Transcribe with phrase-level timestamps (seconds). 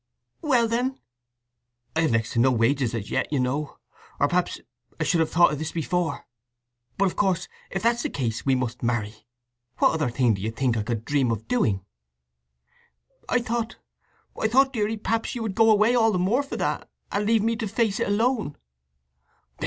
[0.41, 0.97] "Well then—"
[1.95, 3.77] "I have next to no wages as yet, you know;
[4.19, 4.59] or perhaps
[4.99, 6.25] I should have thought of this before…
[6.97, 9.27] But, of course if that's the case, we must marry!
[9.77, 11.85] What other thing do you think I could dream of doing?"
[13.29, 17.23] "I thought—I thought, deary, perhaps you would go away all the more for that, and
[17.27, 18.57] leave me to face it alone!"